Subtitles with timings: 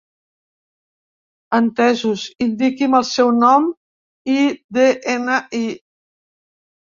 [1.57, 3.67] Entesos, indiqui'm el seu nom
[4.37, 4.37] i
[4.79, 5.63] de-ena-i.